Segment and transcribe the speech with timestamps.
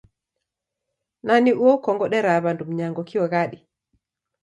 [1.25, 3.57] Nani uo ukongodera w'andu mnyango kio ghadi?